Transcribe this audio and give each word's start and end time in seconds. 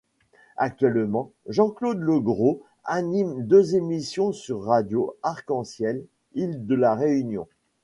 Actuellement, 0.57 1.29
Jean-Claude 1.47 1.99
Legros 2.01 2.63
anime 2.85 3.43
deux 3.45 3.75
émissions 3.75 4.31
sur 4.31 4.63
Radio 4.63 5.15
Arc-en-ciel 5.21 6.05
Ile 6.33 6.65
de 6.65 6.73
La 6.73 6.95
Réunion. 6.95 7.47